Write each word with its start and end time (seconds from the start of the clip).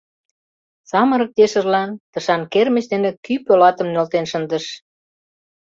Самырык 0.89 1.31
ешыжлан 1.45 1.89
тышан 2.11 2.41
кермыч 2.53 2.85
дене 2.93 3.09
кӱ 3.23 3.33
полатым 3.45 3.87
нӧлтен 3.93 4.25
шындыш. 4.31 4.65